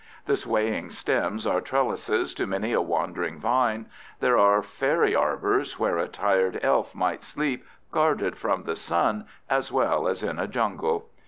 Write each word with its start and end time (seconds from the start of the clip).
The 0.25 0.35
swaying 0.35 0.89
stems 0.89 1.45
are 1.45 1.61
trellises 1.61 2.33
to 2.33 2.47
many 2.47 2.73
a 2.73 2.81
wandering 2.81 3.37
vine; 3.39 3.85
there 4.19 4.35
are 4.35 4.63
fairy 4.63 5.13
arbors 5.15 5.77
where 5.77 5.99
a 5.99 6.07
tired 6.07 6.59
elf 6.63 6.95
might 6.95 7.23
sleep 7.23 7.63
guarded 7.91 8.35
from 8.35 8.63
the 8.63 8.75
sun 8.75 9.27
as 9.47 9.71
well 9.71 10.07
as 10.07 10.23
in 10.23 10.39
a 10.39 10.47
jungle. 10.47 11.07